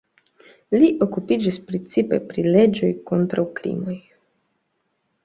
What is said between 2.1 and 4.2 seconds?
pri leĝoj kontraŭ krimoj.